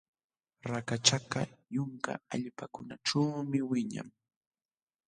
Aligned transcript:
Rakachakaq 0.69 1.49
yunka 1.75 2.11
allpakunaćhuumi 2.33 3.59
wiñan. 3.69 4.07